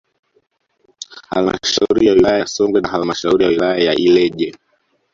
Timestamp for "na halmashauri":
2.81-3.43